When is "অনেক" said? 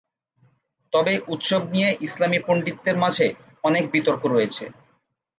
3.63-3.83